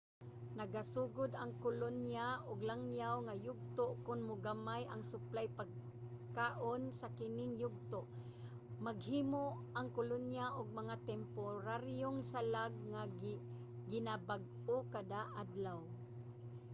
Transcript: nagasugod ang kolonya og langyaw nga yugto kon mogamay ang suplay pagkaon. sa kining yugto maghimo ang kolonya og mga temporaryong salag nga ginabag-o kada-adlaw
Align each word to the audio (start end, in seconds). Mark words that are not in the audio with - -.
nagasugod 0.57 1.31
ang 1.35 1.51
kolonya 1.65 2.27
og 2.49 2.59
langyaw 2.69 3.15
nga 3.27 3.35
yugto 3.45 3.85
kon 4.05 4.19
mogamay 4.29 4.83
ang 4.87 5.03
suplay 5.11 5.47
pagkaon. 5.59 6.81
sa 6.99 7.07
kining 7.17 7.53
yugto 7.63 8.01
maghimo 8.85 9.45
ang 9.77 9.87
kolonya 9.97 10.45
og 10.59 10.67
mga 10.79 10.95
temporaryong 11.11 12.19
salag 12.31 12.73
nga 12.91 13.01
ginabag-o 13.91 14.77
kada-adlaw 14.93 15.79